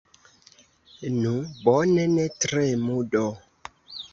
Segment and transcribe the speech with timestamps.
[1.17, 1.33] Nu,
[1.67, 3.25] bone, ne tremu do!